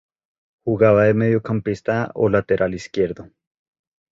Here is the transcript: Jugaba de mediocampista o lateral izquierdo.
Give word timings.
Jugaba 0.69 1.03
de 1.03 1.13
mediocampista 1.13 2.09
o 2.15 2.27
lateral 2.27 2.73
izquierdo. 2.73 3.29